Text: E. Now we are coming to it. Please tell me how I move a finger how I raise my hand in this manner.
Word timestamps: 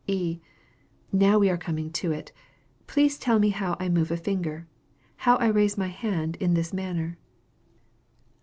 E. 0.07 0.39
Now 1.11 1.37
we 1.37 1.47
are 1.51 1.59
coming 1.59 1.91
to 1.91 2.11
it. 2.11 2.31
Please 2.87 3.19
tell 3.19 3.37
me 3.37 3.49
how 3.49 3.77
I 3.79 3.87
move 3.87 4.09
a 4.09 4.17
finger 4.17 4.65
how 5.17 5.35
I 5.35 5.45
raise 5.49 5.77
my 5.77 5.89
hand 5.89 6.37
in 6.37 6.55
this 6.55 6.73
manner. 6.73 7.19